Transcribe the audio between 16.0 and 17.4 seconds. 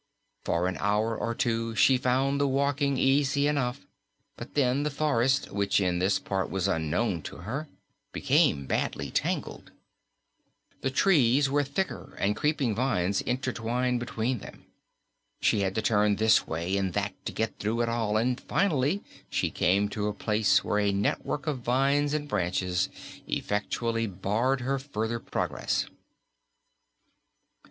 this way and that to